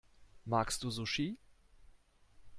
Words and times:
Magst 0.45 0.81
du 0.81 0.89
Sushi? 0.89 1.37